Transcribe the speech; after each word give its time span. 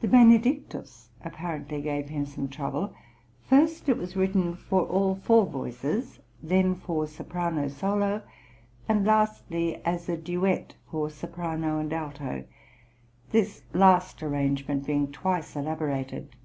The 0.00 0.06
Benedic 0.06 0.68
tus 0.68 1.08
apparently 1.24 1.82
gave 1.82 2.08
him 2.08 2.24
some 2.24 2.46
trouble. 2.48 2.94
First, 3.48 3.88
it 3.88 3.96
was 3.96 4.14
written 4.14 4.54
for 4.54 4.82
all 4.86 5.16
four 5.16 5.44
voices, 5.44 6.20
then 6.40 6.76
for 6.76 7.04
soprano 7.08 7.66
solo, 7.66 8.22
and 8.88 9.04
lastly 9.04 9.82
as 9.84 10.08
a 10.08 10.16
duet 10.16 10.76
for 10.88 11.10
soprano 11.10 11.80
and 11.80 11.92
alto, 11.92 12.44
this 13.32 13.64
last 13.74 14.22
arrangement 14.22 14.86
being 14.86 15.10
twice 15.10 15.56
elaborated. 15.56 16.36